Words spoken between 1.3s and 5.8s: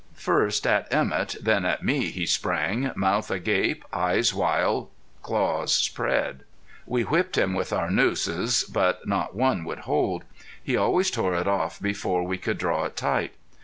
than at me he sprang, mouth agape, eyes wild, claws